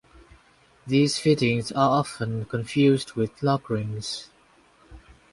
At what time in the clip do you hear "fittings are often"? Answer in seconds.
1.19-2.45